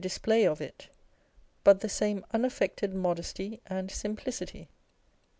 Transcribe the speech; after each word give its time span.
395 0.01 0.13
display 0.15 0.47
of 0.47 0.59
it, 0.61 0.89
but 1.63 1.81
the 1.81 1.87
same 1.87 2.25
unaffected 2.33 2.91
modesty 2.91 3.61
and 3.67 3.91
simplicity. 3.91 4.67